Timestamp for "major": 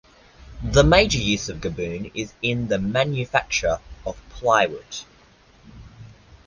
0.83-1.19